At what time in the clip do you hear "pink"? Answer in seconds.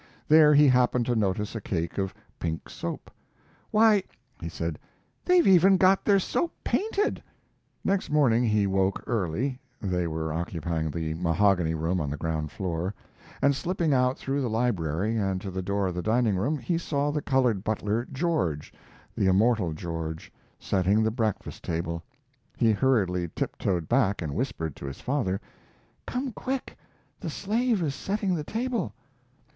2.39-2.71